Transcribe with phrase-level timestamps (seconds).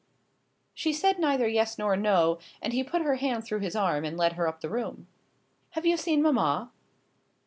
[0.73, 4.17] She said neither yes nor no, and he put her hand through his arm and
[4.17, 5.05] led her up the room.
[5.75, 6.71] "Have you seen mamma?"